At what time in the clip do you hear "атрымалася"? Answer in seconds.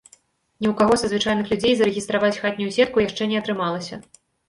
3.45-4.05